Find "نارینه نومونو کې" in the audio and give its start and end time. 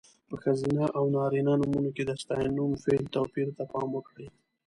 1.15-2.03